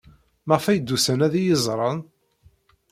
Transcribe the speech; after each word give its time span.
Maɣef 0.47 0.65
ay 0.67 0.79
d-usan 0.79 1.23
ad 1.25 1.33
iyi-ẓren? 1.35 1.99